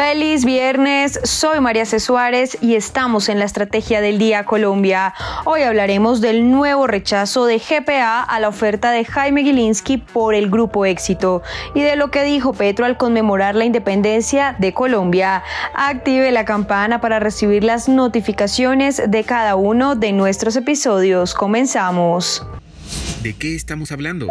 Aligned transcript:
Feliz 0.00 0.46
viernes, 0.46 1.20
soy 1.24 1.60
María 1.60 1.84
C. 1.84 2.00
Suárez 2.00 2.56
y 2.62 2.74
estamos 2.74 3.28
en 3.28 3.38
la 3.38 3.44
Estrategia 3.44 4.00
del 4.00 4.18
Día 4.18 4.46
Colombia. 4.46 5.12
Hoy 5.44 5.60
hablaremos 5.60 6.22
del 6.22 6.50
nuevo 6.50 6.86
rechazo 6.86 7.44
de 7.44 7.58
GPA 7.58 8.22
a 8.22 8.40
la 8.40 8.48
oferta 8.48 8.92
de 8.92 9.04
Jaime 9.04 9.42
Gilinski 9.42 9.98
por 9.98 10.34
el 10.34 10.48
Grupo 10.48 10.86
Éxito 10.86 11.42
y 11.74 11.82
de 11.82 11.96
lo 11.96 12.10
que 12.10 12.24
dijo 12.24 12.54
Petro 12.54 12.86
al 12.86 12.96
conmemorar 12.96 13.54
la 13.54 13.66
independencia 13.66 14.56
de 14.58 14.72
Colombia. 14.72 15.42
Active 15.74 16.32
la 16.32 16.46
campana 16.46 17.02
para 17.02 17.20
recibir 17.20 17.62
las 17.62 17.86
notificaciones 17.86 19.02
de 19.06 19.24
cada 19.24 19.54
uno 19.54 19.96
de 19.96 20.12
nuestros 20.12 20.56
episodios. 20.56 21.34
Comenzamos. 21.34 22.42
¿De 23.22 23.34
qué 23.34 23.54
estamos 23.54 23.92
hablando? 23.92 24.28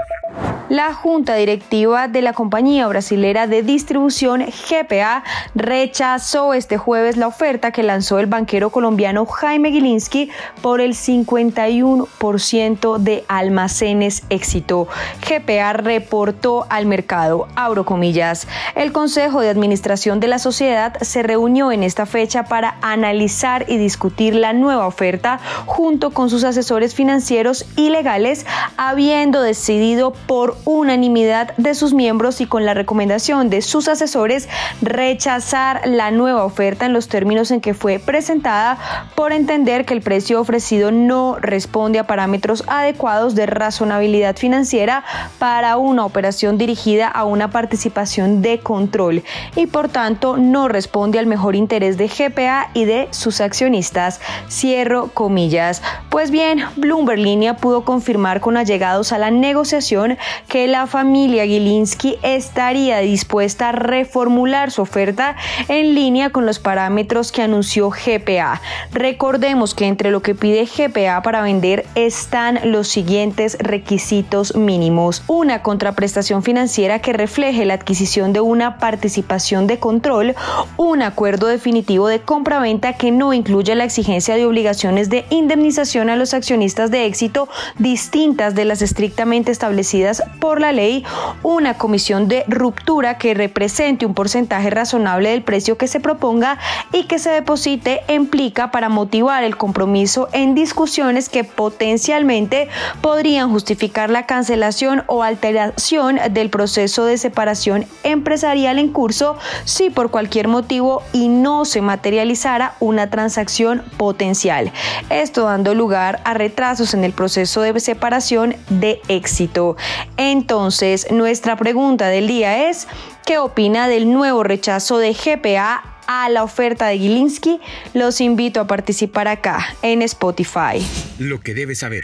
La 0.70 0.94
junta 0.94 1.34
directiva 1.34 2.08
de 2.08 2.22
la 2.22 2.34
compañía 2.34 2.88
brasilera 2.88 3.48
de 3.48 3.64
distribución 3.64 4.46
GPA 4.46 5.24
rechazó 5.56 6.54
este 6.54 6.78
jueves 6.78 7.18
la 7.18 7.26
oferta 7.26 7.72
que 7.72 7.82
lanzó 7.82 8.20
el 8.20 8.28
banquero 8.28 8.70
colombiano 8.70 9.26
Jaime 9.26 9.72
Gilinski 9.72 10.30
por 10.62 10.80
el 10.80 10.94
51% 10.94 13.00
de 13.00 13.26
almacenes 13.28 14.22
éxito. 14.30 14.88
GPA 15.28 15.74
reportó 15.74 16.68
al 16.70 16.86
mercado, 16.86 17.48
abro 17.56 17.84
comillas, 17.84 18.48
el 18.76 18.92
Consejo 18.92 19.42
de 19.42 19.50
Administración 19.50 20.20
de 20.20 20.28
la 20.28 20.38
sociedad 20.38 20.96
se 21.02 21.24
reunió 21.24 21.72
en 21.72 21.82
esta 21.82 22.06
fecha 22.06 22.44
para 22.44 22.78
analizar 22.84 23.66
y 23.68 23.78
discutir 23.78 24.36
la 24.36 24.54
nueva 24.54 24.86
oferta 24.86 25.40
junto 25.66 26.12
con 26.12 26.30
sus 26.30 26.44
asesores 26.44 26.94
financieros 26.94 27.66
y 27.76 27.90
legales, 27.90 28.46
habiendo 28.82 29.42
decidido 29.42 30.14
por 30.26 30.56
unanimidad 30.64 31.54
de 31.58 31.76
sus 31.76 31.94
miembros 31.94 32.40
y 32.40 32.46
con 32.46 32.66
la 32.66 32.74
recomendación 32.74 33.50
de 33.50 33.62
sus 33.62 33.90
asesores 33.90 34.48
rechazar 34.82 35.82
la 35.86 36.12
nueva 36.12 36.46
oferta 36.46 36.86
en 36.86 36.94
los 36.94 37.10
términos 37.10 37.52
en 37.52 37.60
que 37.60 37.74
fue 37.74 38.00
presentada 38.00 38.78
por 39.16 39.34
entender 39.34 39.84
que 39.84 39.94
el 39.94 40.02
precio 40.02 40.40
ofrecido 40.40 40.94
no 40.94 41.36
responde 41.42 42.00
a 42.00 42.08
parámetros 42.08 42.64
adecuados 42.68 43.36
de 43.36 43.48
razonabilidad 43.48 44.38
financiera 44.38 45.04
para 45.40 45.76
una 45.76 46.06
operación 46.06 46.58
dirigida 46.58 47.10
a 47.10 47.26
una 47.26 47.50
participación 47.50 48.42
de 48.42 48.60
control 48.60 49.24
y 49.58 49.68
por 49.68 49.90
tanto 49.90 50.38
no 50.38 50.70
responde 50.70 51.20
al 51.20 51.26
mejor 51.26 51.58
interés 51.58 51.98
de 51.98 52.08
GPA 52.08 52.70
y 52.74 52.86
de 52.86 53.10
sus 53.12 53.42
accionistas. 53.42 54.22
Cierro 54.50 55.10
comillas. 55.14 55.82
Pues 56.10 56.32
bien, 56.32 56.64
Bloomberg 56.78 57.20
Línea 57.20 57.58
pudo 57.58 57.84
confirmar 57.84 58.40
con 58.40 58.56
allegados 58.70 59.12
a 59.14 59.18
la 59.18 59.32
negociación 59.32 60.18
que 60.48 60.68
la 60.68 60.86
familia 60.86 61.46
Gilinski 61.46 62.18
estaría 62.22 63.00
dispuesta 63.00 63.70
a 63.70 63.72
reformular 63.72 64.70
su 64.70 64.84
oferta 64.84 65.36
en 65.68 65.96
línea 65.96 66.30
con 66.30 66.46
los 66.46 66.60
parámetros 66.60 67.32
que 67.32 67.42
anunció 67.42 67.90
GPA. 67.90 68.62
Recordemos 68.92 69.74
que 69.74 69.88
entre 69.88 70.12
lo 70.12 70.22
que 70.22 70.36
pide 70.36 70.68
GPA 70.68 71.24
para 71.24 71.42
vender 71.42 71.88
están 71.96 72.60
los 72.64 72.88
siguientes 72.88 73.58
requisitos 73.60 74.56
mínimos. 74.56 75.24
Una 75.26 75.64
contraprestación 75.64 76.44
financiera 76.44 77.00
que 77.00 77.14
refleje 77.14 77.66
la 77.66 77.74
adquisición 77.74 78.34
de 78.34 78.42
una 78.42 78.78
participación 78.78 79.66
de 79.66 79.80
control, 79.80 80.36
un 80.78 81.02
acuerdo 81.02 81.48
definitivo 81.48 82.08
de 82.08 82.22
compraventa 82.22 82.94
que 82.94 83.10
no 83.10 83.34
incluya 83.34 83.74
la 83.74 83.86
exigencia 83.86 84.36
de 84.36 84.46
obligaciones 84.46 85.10
de 85.10 85.26
indemnización 85.32 86.12
a 86.12 86.16
los 86.16 86.36
accionistas 86.36 86.92
de 86.92 87.08
éxito 87.08 87.50
distintas 87.80 88.56
de 88.60 88.66
las 88.66 88.82
estrictamente 88.82 89.54
establecidas 89.54 90.22
por 90.42 90.60
la 90.60 90.74
ley 90.74 91.06
una 91.44 91.76
comisión 91.76 92.28
de 92.28 92.44
ruptura 92.50 93.18
que 93.18 93.34
represente 93.34 94.06
un 94.06 94.14
porcentaje 94.14 94.70
razonable 94.70 95.30
del 95.30 95.44
precio 95.44 95.78
que 95.78 95.88
se 95.88 96.02
proponga 96.02 96.60
y 96.92 97.06
que 97.06 97.20
se 97.20 97.30
deposite 97.30 98.02
en 98.10 98.28
plica 98.28 98.72
para 98.72 98.90
motivar 98.90 99.46
el 99.46 99.56
compromiso 99.56 100.28
en 100.34 100.56
discusiones 100.56 101.30
que 101.30 101.46
potencialmente 101.46 102.68
podrían 103.02 103.50
justificar 103.50 104.10
la 104.10 104.26
cancelación 104.26 105.04
o 105.08 105.24
alteración 105.24 106.20
del 106.32 106.50
proceso 106.50 107.06
de 107.06 107.18
separación 107.18 107.86
empresarial 108.04 108.78
en 108.78 108.90
curso 108.90 109.38
si 109.64 109.90
por 109.90 110.12
cualquier 110.12 110.50
motivo 110.50 111.02
y 111.14 111.30
no 111.30 111.64
se 111.64 111.82
materializara 111.82 112.76
una 112.82 113.10
transacción 113.10 113.84
potencial. 113.96 114.74
Esto 115.10 115.46
dando 115.46 115.74
lugar 115.74 116.20
a 116.26 116.34
retrasos 116.34 116.94
en 116.94 117.06
el 117.06 117.14
proceso 117.14 117.62
de 117.62 117.80
separación 117.80 118.49
de 118.70 119.02
éxito. 119.08 119.78
Entonces, 120.18 121.12
nuestra 121.12 121.56
pregunta 121.56 122.08
del 122.08 122.28
día 122.28 122.70
es, 122.70 122.88
¿qué 123.26 123.38
opina 123.38 123.88
del 123.88 124.12
nuevo 124.12 124.44
rechazo 124.44 124.98
de 124.98 125.14
GPA 125.14 125.84
a 126.08 126.30
la 126.30 126.44
oferta 126.44 126.88
de 126.88 126.98
Gilinski? 126.98 127.60
Los 127.94 128.22
invito 128.22 128.60
a 128.60 128.68
participar 128.68 129.28
acá 129.28 129.76
en 129.82 130.02
Spotify. 130.02 130.86
Lo 131.20 131.40
que 131.40 131.54
debes 131.54 131.80
saber. 131.80 132.04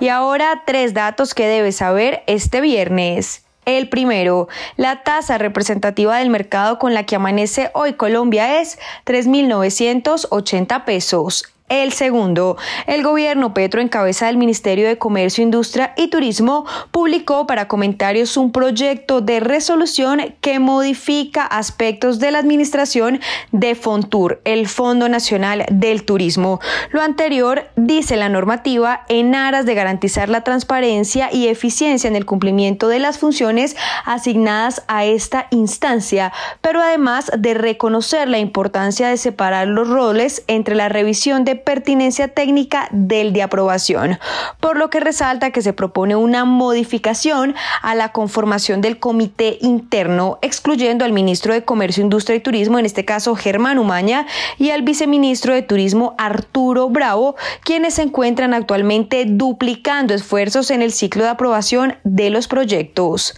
Y 0.00 0.08
ahora 0.08 0.62
tres 0.66 0.94
datos 0.94 1.34
que 1.34 1.46
debes 1.46 1.76
saber 1.76 2.22
este 2.26 2.60
viernes. 2.60 3.44
El 3.66 3.88
primero, 3.88 4.48
la 4.76 5.02
tasa 5.02 5.38
representativa 5.38 6.18
del 6.18 6.30
mercado 6.30 6.78
con 6.78 6.94
la 6.94 7.04
que 7.04 7.16
amanece 7.16 7.70
hoy 7.74 7.92
Colombia 7.92 8.60
es 8.60 8.78
3.980 9.04 10.84
pesos. 10.84 11.44
El 11.70 11.92
segundo, 11.92 12.56
el 12.88 13.04
gobierno 13.04 13.54
Petro, 13.54 13.80
en 13.80 13.86
cabeza 13.86 14.26
del 14.26 14.36
Ministerio 14.36 14.88
de 14.88 14.98
Comercio, 14.98 15.44
Industria 15.44 15.94
y 15.96 16.08
Turismo, 16.08 16.66
publicó 16.90 17.46
para 17.46 17.68
comentarios 17.68 18.36
un 18.36 18.50
proyecto 18.50 19.20
de 19.20 19.38
resolución 19.38 20.34
que 20.40 20.58
modifica 20.58 21.46
aspectos 21.46 22.18
de 22.18 22.32
la 22.32 22.40
administración 22.40 23.20
de 23.52 23.76
Fontur, 23.76 24.40
el 24.44 24.66
Fondo 24.66 25.08
Nacional 25.08 25.64
del 25.70 26.02
Turismo. 26.02 26.58
Lo 26.90 27.02
anterior, 27.02 27.68
dice 27.76 28.16
la 28.16 28.28
normativa, 28.28 29.04
en 29.08 29.36
aras 29.36 29.64
de 29.64 29.76
garantizar 29.76 30.28
la 30.28 30.42
transparencia 30.42 31.32
y 31.32 31.46
eficiencia 31.46 32.08
en 32.08 32.16
el 32.16 32.26
cumplimiento 32.26 32.88
de 32.88 32.98
las 32.98 33.18
funciones 33.18 33.76
asignadas 34.04 34.82
a 34.88 35.04
esta 35.04 35.46
instancia, 35.52 36.32
pero 36.62 36.80
además 36.80 37.30
de 37.38 37.54
reconocer 37.54 38.26
la 38.26 38.40
importancia 38.40 39.08
de 39.08 39.16
separar 39.16 39.68
los 39.68 39.88
roles 39.88 40.42
entre 40.48 40.74
la 40.74 40.88
revisión 40.88 41.44
de 41.44 41.59
pertinencia 41.60 42.28
técnica 42.28 42.88
del 42.90 43.32
de 43.32 43.42
aprobación, 43.42 44.18
por 44.60 44.76
lo 44.76 44.90
que 44.90 45.00
resalta 45.00 45.50
que 45.50 45.62
se 45.62 45.72
propone 45.72 46.16
una 46.16 46.44
modificación 46.44 47.54
a 47.82 47.94
la 47.94 48.12
conformación 48.12 48.80
del 48.80 48.98
comité 48.98 49.58
interno, 49.60 50.38
excluyendo 50.42 51.04
al 51.04 51.12
ministro 51.12 51.54
de 51.54 51.64
Comercio, 51.64 52.02
Industria 52.02 52.36
y 52.36 52.40
Turismo, 52.40 52.78
en 52.78 52.86
este 52.86 53.04
caso 53.04 53.34
Germán 53.34 53.78
Umaña, 53.78 54.26
y 54.58 54.70
al 54.70 54.82
viceministro 54.82 55.54
de 55.54 55.62
Turismo 55.62 56.14
Arturo 56.18 56.88
Bravo, 56.88 57.36
quienes 57.64 57.94
se 57.94 58.02
encuentran 58.02 58.54
actualmente 58.54 59.24
duplicando 59.26 60.14
esfuerzos 60.14 60.70
en 60.70 60.82
el 60.82 60.92
ciclo 60.92 61.24
de 61.24 61.30
aprobación 61.30 61.96
de 62.04 62.30
los 62.30 62.48
proyectos. 62.48 63.34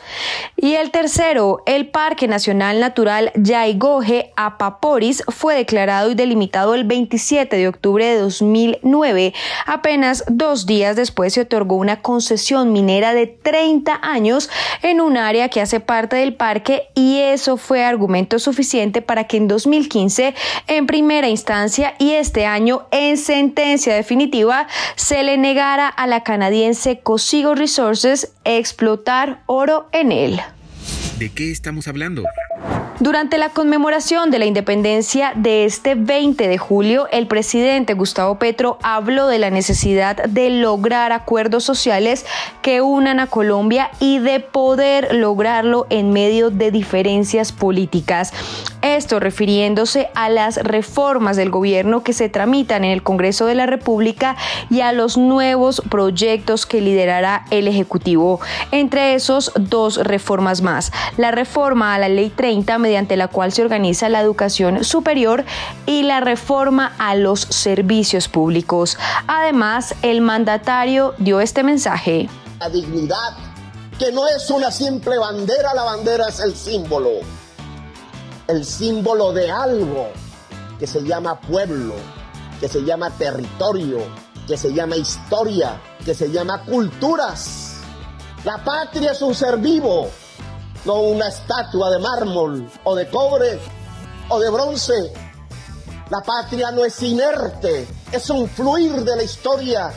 Y 0.56 0.74
el 0.74 0.90
tercero, 0.90 1.62
el 1.66 1.88
Parque 1.88 2.28
Nacional 2.28 2.80
Natural 2.80 3.32
Yaigoje 3.34 4.32
Apaporis 4.36 5.22
fue 5.28 5.54
declarado 5.54 6.10
y 6.10 6.14
delimitado 6.14 6.74
el 6.74 6.84
27 6.84 7.56
de 7.56 7.68
octubre 7.68 8.11
de 8.12 8.18
2009. 8.18 9.34
Apenas 9.66 10.24
dos 10.28 10.66
días 10.66 10.96
después 10.96 11.34
se 11.34 11.42
otorgó 11.42 11.76
una 11.76 12.00
concesión 12.00 12.72
minera 12.72 13.14
de 13.14 13.26
30 13.26 14.00
años 14.02 14.50
en 14.82 15.00
un 15.00 15.16
área 15.16 15.48
que 15.48 15.60
hace 15.60 15.80
parte 15.80 16.16
del 16.16 16.34
parque 16.34 16.88
y 16.94 17.18
eso 17.18 17.56
fue 17.56 17.84
argumento 17.84 18.38
suficiente 18.38 19.02
para 19.02 19.24
que 19.24 19.36
en 19.36 19.48
2015 19.48 20.34
en 20.66 20.86
primera 20.86 21.28
instancia 21.28 21.94
y 21.98 22.12
este 22.12 22.46
año 22.46 22.86
en 22.90 23.16
sentencia 23.16 23.94
definitiva 23.94 24.66
se 24.96 25.22
le 25.22 25.38
negara 25.38 25.88
a 25.88 26.06
la 26.06 26.22
canadiense 26.22 27.00
Cosigo 27.00 27.54
Resources 27.54 28.32
explotar 28.44 29.42
oro 29.46 29.88
en 29.92 30.12
él. 30.12 30.40
¿De 31.18 31.30
qué 31.30 31.50
estamos 31.50 31.86
hablando? 31.88 32.24
Durante 33.02 33.36
la 33.36 33.48
conmemoración 33.48 34.30
de 34.30 34.38
la 34.38 34.46
independencia 34.46 35.32
de 35.34 35.64
este 35.64 35.96
20 35.96 36.46
de 36.46 36.56
julio, 36.56 37.08
el 37.10 37.26
presidente 37.26 37.94
Gustavo 37.94 38.38
Petro 38.38 38.78
habló 38.80 39.26
de 39.26 39.40
la 39.40 39.50
necesidad 39.50 40.22
de 40.22 40.50
lograr 40.50 41.10
acuerdos 41.10 41.64
sociales 41.64 42.24
que 42.62 42.80
unan 42.80 43.18
a 43.18 43.26
Colombia 43.26 43.90
y 43.98 44.20
de 44.20 44.38
poder 44.38 45.16
lograrlo 45.16 45.88
en 45.90 46.12
medio 46.12 46.50
de 46.50 46.70
diferencias 46.70 47.50
políticas. 47.50 48.32
Esto 48.82 49.20
refiriéndose 49.20 50.10
a 50.16 50.28
las 50.28 50.56
reformas 50.56 51.36
del 51.36 51.50
gobierno 51.50 52.02
que 52.02 52.12
se 52.12 52.28
tramitan 52.28 52.84
en 52.84 52.90
el 52.90 53.04
Congreso 53.04 53.46
de 53.46 53.54
la 53.54 53.66
República 53.66 54.36
y 54.70 54.80
a 54.80 54.92
los 54.92 55.16
nuevos 55.16 55.80
proyectos 55.88 56.66
que 56.66 56.80
liderará 56.80 57.44
el 57.50 57.68
Ejecutivo. 57.68 58.40
Entre 58.72 59.14
esos, 59.14 59.52
dos 59.54 59.98
reformas 59.98 60.62
más. 60.62 60.90
La 61.16 61.30
reforma 61.30 61.94
a 61.94 61.98
la 62.00 62.08
Ley 62.08 62.30
30, 62.30 62.76
mediante 62.78 63.16
la 63.16 63.28
cual 63.28 63.52
se 63.52 63.62
organiza 63.62 64.08
la 64.08 64.20
educación 64.20 64.82
superior, 64.82 65.44
y 65.86 66.02
la 66.02 66.18
reforma 66.18 66.92
a 66.98 67.14
los 67.14 67.40
servicios 67.40 68.26
públicos. 68.26 68.98
Además, 69.28 69.94
el 70.02 70.22
mandatario 70.22 71.14
dio 71.18 71.40
este 71.40 71.62
mensaje. 71.62 72.28
La 72.58 72.68
dignidad, 72.68 73.36
que 73.96 74.10
no 74.10 74.26
es 74.26 74.50
una 74.50 74.72
simple 74.72 75.18
bandera, 75.18 75.72
la 75.72 75.84
bandera 75.84 76.26
es 76.28 76.40
el 76.40 76.56
símbolo 76.56 77.41
el 78.48 78.64
símbolo 78.64 79.32
de 79.32 79.50
algo 79.50 80.08
que 80.78 80.86
se 80.86 81.02
llama 81.02 81.40
pueblo, 81.40 81.94
que 82.60 82.68
se 82.68 82.80
llama 82.80 83.10
territorio, 83.10 83.98
que 84.46 84.56
se 84.56 84.72
llama 84.72 84.96
historia, 84.96 85.80
que 86.04 86.14
se 86.14 86.30
llama 86.30 86.64
culturas. 86.64 87.76
La 88.44 88.62
patria 88.64 89.12
es 89.12 89.22
un 89.22 89.34
ser 89.34 89.58
vivo, 89.58 90.10
no 90.84 90.94
una 90.94 91.28
estatua 91.28 91.90
de 91.90 91.98
mármol 91.98 92.68
o 92.84 92.94
de 92.94 93.08
cobre 93.08 93.60
o 94.28 94.40
de 94.40 94.50
bronce. 94.50 95.12
La 96.10 96.20
patria 96.20 96.70
no 96.72 96.84
es 96.84 97.00
inerte, 97.02 97.86
es 98.10 98.28
un 98.30 98.48
fluir 98.48 99.04
de 99.04 99.16
la 99.16 99.22
historia 99.22 99.92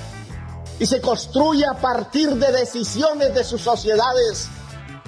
y 0.80 0.86
se 0.86 1.02
construye 1.02 1.66
a 1.66 1.74
partir 1.74 2.30
de 2.36 2.52
decisiones 2.52 3.34
de 3.34 3.44
sus 3.44 3.62
sociedades, 3.62 4.50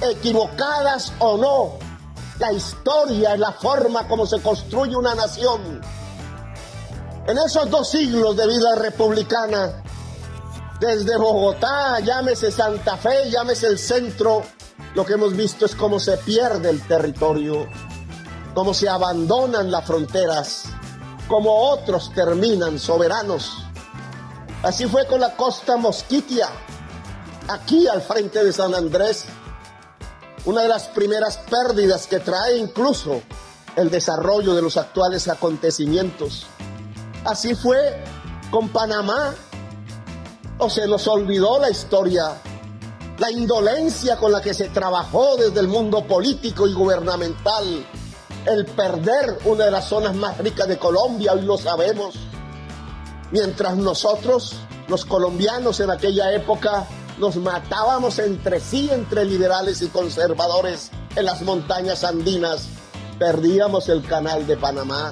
equivocadas 0.02 1.14
o 1.20 1.38
no, 1.38 1.87
la 2.40 2.52
historia 2.52 3.34
es 3.34 3.40
la 3.40 3.52
forma 3.52 4.08
como 4.08 4.26
se 4.26 4.42
construye 4.42 4.96
una 4.96 5.16
nación. 5.16 5.82
En 7.26 7.38
esos 7.38 7.70
dos 7.70 7.90
siglos 7.90 8.38
de 8.38 8.48
vida 8.48 8.76
republicana, 8.76 9.84
desde 10.80 11.18
Bogotá, 11.18 12.00
llámese 12.00 12.52
Santa 12.52 12.96
Fe, 12.98 13.30
llámese 13.32 13.68
el 13.68 13.80
centro, 13.80 14.44
lo 14.94 15.06
que 15.06 15.14
hemos 15.14 15.36
visto 15.36 15.66
es 15.66 15.76
cómo 15.76 16.00
se 16.00 16.18
pierde 16.18 16.70
el 16.70 16.82
territorio, 16.88 17.68
cómo 18.54 18.74
se 18.74 18.88
abandonan 18.88 19.72
las 19.72 19.86
fronteras, 19.86 20.66
cómo 21.28 21.72
otros 21.72 22.14
terminan 22.14 22.80
soberanos. 22.80 23.64
Así 24.62 24.86
fue 24.86 25.08
con 25.08 25.20
la 25.20 25.36
costa 25.36 25.76
mosquitia, 25.78 26.50
aquí 27.48 27.88
al 27.88 28.02
frente 28.02 28.44
de 28.44 28.54
San 28.54 28.76
Andrés, 28.76 29.26
una 30.48 30.62
de 30.62 30.70
las 30.70 30.88
primeras 30.88 31.40
pérdidas 31.50 32.08
que 32.08 32.22
trae 32.22 32.58
incluso 32.58 33.22
el 33.76 33.90
desarrollo 33.92 34.56
de 34.56 34.62
los 34.62 34.78
actuales 34.78 35.28
acontecimientos. 35.28 36.46
Así 37.26 37.54
fue 37.54 38.02
con 38.50 38.70
Panamá, 38.70 39.36
o 40.58 40.70
se 40.70 40.88
nos 40.88 41.06
olvidó 41.10 41.60
la 41.60 41.70
historia, 41.70 42.38
la 43.18 43.30
indolencia 43.30 44.16
con 44.16 44.32
la 44.32 44.42
que 44.42 44.54
se 44.54 44.70
trabajó 44.70 45.36
desde 45.36 45.60
el 45.60 45.68
mundo 45.68 46.08
político 46.08 46.66
y 46.66 46.74
gubernamental, 46.74 47.86
el 48.46 48.66
perder 48.68 49.40
una 49.44 49.66
de 49.66 49.72
las 49.72 49.90
zonas 49.90 50.16
más 50.16 50.38
ricas 50.38 50.70
de 50.70 50.78
Colombia, 50.78 51.34
hoy 51.34 51.42
lo 51.42 51.58
sabemos, 51.58 52.16
mientras 53.32 53.76
nosotros, 53.76 54.56
los 54.88 55.04
colombianos 55.04 55.82
en 55.82 55.92
aquella 55.92 56.32
época, 56.32 56.88
nos 57.18 57.36
matábamos 57.38 58.20
entre 58.20 58.60
sí, 58.60 58.90
entre 58.92 59.26
liberales 59.26 59.82
y 59.82 59.88
conservadores 59.88 60.92
en 61.16 61.26
las 61.26 61.42
montañas 61.42 62.04
andinas. 62.04 62.68
Perdíamos 63.20 63.90
el 63.90 64.04
canal 64.04 64.46
de 64.46 64.58
Panamá, 64.58 65.12